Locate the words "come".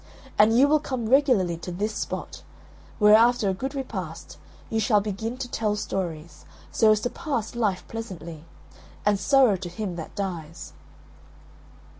0.79-1.09